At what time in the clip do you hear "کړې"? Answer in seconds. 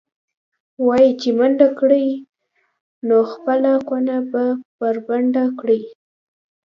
1.79-2.07, 5.59-5.79